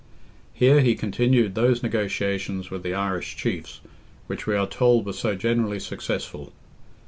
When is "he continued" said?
0.79-1.53